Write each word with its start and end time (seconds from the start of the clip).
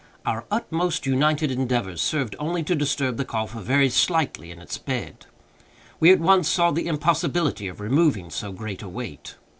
Our 0.25 0.45
utmost 0.49 1.05
united 1.05 1.51
endeavors 1.51 2.01
served 2.01 2.35
only 2.39 2.63
to 2.63 2.73
disturb 2.73 3.17
the 3.17 3.23
coffer 3.23 3.59
very 3.59 3.87
slightly 3.87 4.49
in 4.49 4.57
its 4.57 4.79
bed. 4.79 5.27
We 5.99 6.11
at 6.11 6.17
once 6.19 6.49
saw 6.49 6.71
the 6.71 6.87
impossibility 6.87 7.67
of 7.67 7.79
removing 7.79 8.31
so 8.31 8.51
great 8.51 8.81
a 8.81 8.89
weight. 8.89 9.35